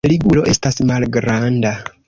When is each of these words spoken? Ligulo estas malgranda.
Ligulo 0.11 0.45
estas 0.53 0.81
malgranda. 0.93 1.79